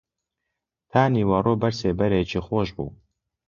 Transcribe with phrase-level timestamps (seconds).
[0.91, 2.89] تا نیوەڕۆ بەر سێبەرێکی خۆش بوو